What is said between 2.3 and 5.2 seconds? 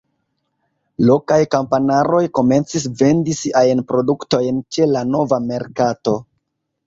komencis vendi siajn produktojn ĉe la